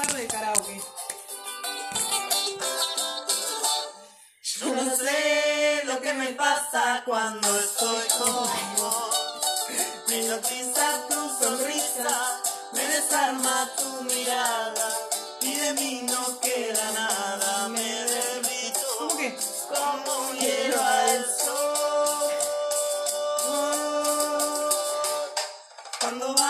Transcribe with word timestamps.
Tarde 0.00 0.22
de 0.22 0.26
karaoke. 0.28 0.80
Yo 4.42 4.74
no 4.74 4.96
sé 4.96 5.82
lo 5.84 6.00
que 6.00 6.14
me 6.14 6.28
pasa 6.28 7.02
cuando 7.04 7.48
estoy 7.58 8.08
con 8.18 8.48
vos. 8.78 9.10
Me 10.08 10.20
hipnotiza 10.20 11.06
tu 11.08 11.20
sonrisa, 11.38 12.40
me 12.72 12.82
desarma 12.88 13.70
tu 13.76 14.04
mirada 14.04 14.88
y 15.42 15.54
de 15.56 15.72
mí 15.74 16.06
no 16.08 16.40
queda 16.40 16.92
nada. 16.92 17.68
Me 17.68 17.82
derrito 17.82 19.08
como 19.68 20.18
un 20.28 20.38
hielo 20.38 20.82
al 20.82 21.24
sol. 21.44 22.32
Cuando 26.00 26.34
vamos 26.34 26.49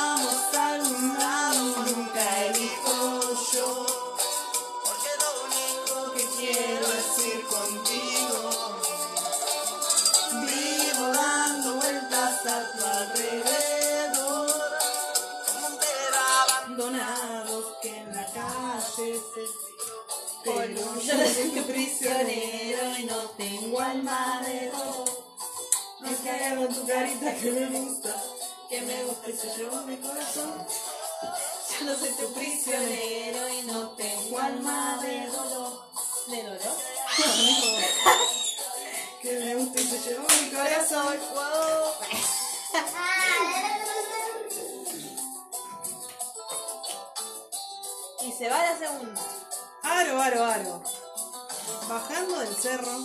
que 17.82 17.96
en 17.96 18.14
la 18.14 18.26
calle 18.26 19.20
se 19.34 19.70
pero 20.42 20.64
yo 20.64 21.14
no 21.14 21.20
soy 21.34 21.50
prisionero 21.66 22.98
y 22.98 23.04
no 23.04 23.16
tengo 23.36 23.78
alma 23.80 24.42
de 24.46 24.70
dolor. 24.70 25.10
Es 26.10 26.18
que 26.20 26.30
hay 26.30 26.44
algo 26.44 26.64
en 26.64 26.74
tu 26.74 26.86
carita 26.86 27.34
que 27.34 27.50
me 27.50 27.66
gusta, 27.66 28.14
que 28.68 28.80
me 28.82 29.04
gusta 29.04 29.30
y 29.30 29.32
se 29.34 29.56
llevó 29.56 29.82
mi 29.82 29.96
corazón. 29.98 30.66
Yo 31.78 31.86
no 31.86 31.96
soy 31.96 32.10
tu 32.10 32.32
prisionero 32.32 33.48
y 33.48 33.62
no 33.66 33.90
tengo 33.90 34.38
alma 34.38 34.98
de 35.02 35.26
dolor. 35.26 35.82
¿De 36.26 36.42
dolor? 36.42 36.60
que 39.22 39.32
me 39.32 39.54
gusta 39.56 39.80
y 39.80 39.84
se 39.84 39.98
llevó 40.08 40.26
mi 40.42 40.50
corazón. 40.50 41.18
Wow. 41.34 41.92
se 48.40 48.48
va 48.48 48.56
la 48.56 48.78
segunda. 48.78 49.20
Aro, 49.82 50.18
aro, 50.18 50.44
aro. 50.46 50.82
Bajando 51.86 52.38
del 52.38 52.56
cerro. 52.56 52.98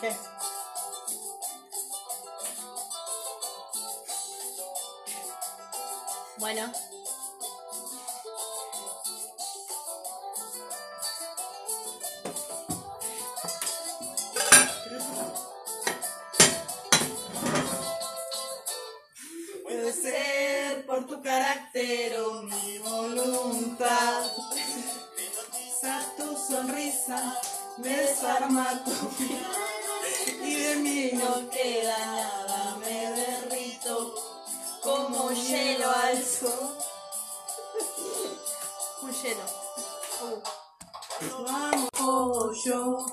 ¿Qué? 0.00 0.12
Bueno. 6.38 6.72
Puede 19.62 19.92
ser 19.92 20.86
por 20.86 21.06
tu 21.06 21.22
carácter 21.22 22.23
desarma 27.84 28.82
tu 28.84 28.92
mirada 29.22 29.64
y 30.42 30.54
de 30.54 30.76
mí 30.76 31.10
no 31.12 31.48
queda 31.50 31.98
nada. 31.98 32.76
Me 32.80 33.10
derrito 33.12 34.14
como 34.82 35.30
hielo 35.30 35.90
al 35.90 36.24
sol. 36.24 36.76
Un 39.02 39.12
hielo. 39.12 39.44
Uh. 40.22 40.64
Vamos 41.46 41.88
oh, 42.00 42.52
yo, 42.64 43.06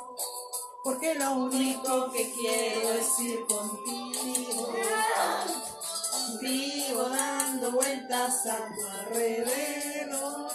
porque 0.84 1.14
lo 1.16 1.34
único 1.34 2.12
que 2.12 2.34
quiero 2.34 2.94
es 2.94 3.20
ir 3.20 3.46
contigo. 3.46 4.74
Vivo 6.42 7.04
dando 7.04 7.72
vueltas 7.72 8.46
a 8.48 8.58
tu 8.58 8.88
alrededor, 8.88 10.48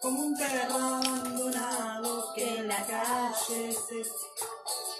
como 0.00 0.20
un 0.20 0.36
perro 0.36 0.97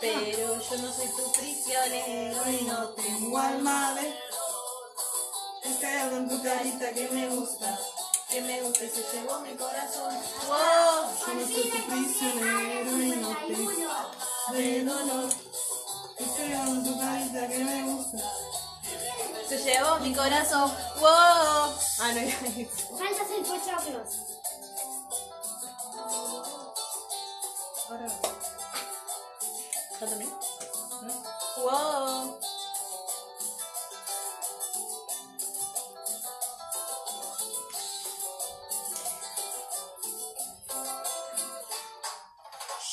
Pero 0.00 0.60
yo 0.60 0.76
no 0.78 0.92
soy 0.92 1.08
tu 1.08 1.32
prisionero 1.32 2.50
y 2.50 2.64
no 2.64 2.88
tengo 2.90 3.38
alma 3.38 3.94
de 3.94 4.14
Es 5.64 5.76
que 5.76 5.86
hay 5.86 5.98
algo 5.98 6.16
en 6.16 6.28
tu 6.28 6.42
carita 6.42 6.92
que 6.92 7.08
me 7.08 7.28
gusta, 7.28 7.78
que 8.28 8.40
me 8.40 8.62
gusta 8.62 8.84
y 8.84 8.88
se 8.88 9.02
llevó 9.12 9.40
mi 9.40 9.54
corazón. 9.56 10.14
¡Wow! 10.46 11.10
Yo 11.26 11.34
no 11.34 11.46
soy 11.46 11.70
tu 11.70 11.86
prisionero 11.86 13.02
y 13.02 13.16
no 13.16 13.36
tengo 13.46 13.70
de 14.52 14.84
dolor. 14.84 15.30
Es 16.18 16.28
que 16.30 16.42
hay 16.42 16.52
algo 16.52 16.72
en 16.72 16.84
tu 16.84 16.98
carita 16.98 17.48
que 17.48 17.58
me 17.58 17.82
gusta. 17.82 18.32
Se 19.48 19.58
llevó 19.58 19.98
mi 20.00 20.14
corazón. 20.14 20.72
¡Wow! 21.00 21.08
Ah, 21.08 22.12
no, 22.14 22.20
ya 22.20 22.36
Falta 22.98 23.22
hacer 23.22 23.42
pochoclos. 23.42 24.38
Ahora. 27.88 28.27
¿Yo 30.00 30.06
también? 30.06 30.30
¡Wow! 31.56 32.38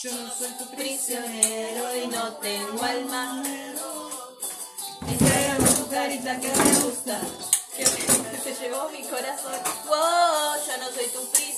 Yo 0.01 0.11
no 0.11 0.33
soy 0.33 0.49
tu 0.57 0.65
Prisionero 0.75 1.95
y 1.95 2.07
no 2.07 2.33
tengo 2.37 2.83
alma. 2.83 3.43
Es 5.07 5.17
que 5.17 5.25
hay 5.25 5.45
algo 5.51 5.67
en 5.67 5.75
tu 5.75 5.89
carita 5.89 6.39
que 6.39 6.47
me 6.47 6.79
gusta. 6.79 7.21
Que 7.75 7.85
se 7.85 8.55
llevó 8.55 8.89
mi 8.89 9.03
corazón. 9.03 9.53
¡Wow! 9.87 10.55
Yo 10.65 10.77
no 10.79 10.91
soy 10.91 11.07
tu 11.09 11.29
prisionero 11.29 11.54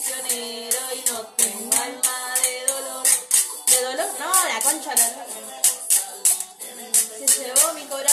la 4.46 4.62
concha 4.62 4.96
Se 7.26 7.44
llevó 7.44 7.74
mi 7.74 7.86
corazón. 7.86 8.07